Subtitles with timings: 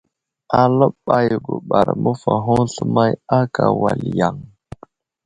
[0.59, 4.35] Aləɓay guɓar məfahoŋ sləmay ákà wal yaŋ.